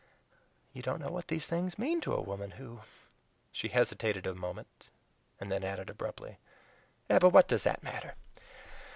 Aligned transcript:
You 0.73 0.81
don't 0.81 0.99
know 0.99 1.11
what 1.11 1.27
these 1.27 1.45
things 1.45 1.77
mean 1.77 2.01
to 2.01 2.15
a 2.15 2.21
woman 2.21 2.49
who" 2.57 2.81
she 3.51 3.67
hesitated 3.67 4.25
a 4.25 4.33
moment, 4.33 4.89
and 5.39 5.51
then 5.51 5.63
added 5.63 5.91
abruptly, 5.91 6.39
"but 7.07 7.29
what 7.31 7.47
does 7.47 7.61
that 7.61 7.83
matter? 7.83 8.15